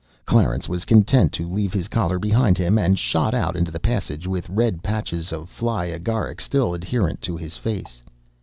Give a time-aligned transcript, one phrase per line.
[0.25, 4.25] Clarence was content to leave his collar behind him, and shot out into the passage
[4.25, 8.01] with red patches of fly agaric still adherent to his face.